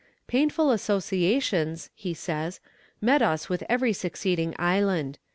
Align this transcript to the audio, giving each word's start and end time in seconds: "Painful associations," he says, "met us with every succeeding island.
"Painful 0.25 0.71
associations," 0.71 1.91
he 1.93 2.15
says, 2.15 2.59
"met 3.01 3.21
us 3.21 3.49
with 3.49 3.61
every 3.69 3.93
succeeding 3.93 4.55
island. 4.57 5.19